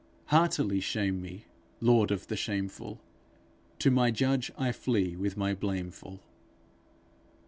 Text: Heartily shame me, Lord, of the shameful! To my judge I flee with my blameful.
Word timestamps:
Heartily 0.29 0.79
shame 0.79 1.21
me, 1.21 1.45
Lord, 1.79 2.09
of 2.09 2.25
the 2.25 2.35
shameful! 2.35 2.99
To 3.77 3.91
my 3.91 4.09
judge 4.09 4.51
I 4.57 4.71
flee 4.71 5.15
with 5.15 5.37
my 5.37 5.53
blameful. 5.53 6.21